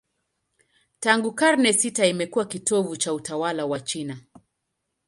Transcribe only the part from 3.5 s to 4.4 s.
wa China.